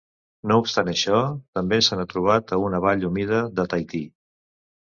No 0.51 0.55
obstant 0.61 0.87
això, 0.93 1.19
també 1.59 1.79
se 1.89 1.99
n'ha 2.01 2.07
trobat 2.15 2.55
a 2.55 2.61
una 2.71 2.81
vall 2.89 3.07
humida 3.13 3.45
de 3.61 3.69
Tahití. 3.75 4.05